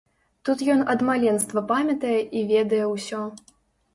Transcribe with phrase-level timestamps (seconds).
[0.47, 3.21] Тут ён ад маленства памятае і ведае ўсё.